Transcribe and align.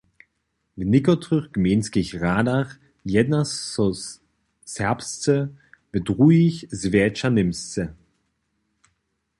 W 0.77 0.81
někotrych 0.93 1.47
gmejnskich 1.55 2.09
radach 2.23 2.69
jedna 3.15 3.41
so 3.45 3.85
serbsce, 4.75 5.33
w 5.91 5.95
druhich 6.07 6.57
zwjetša 6.79 7.29
němsce. 7.37 7.81